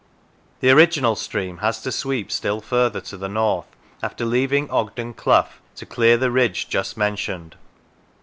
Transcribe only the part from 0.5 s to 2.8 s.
The original stream has to sweep still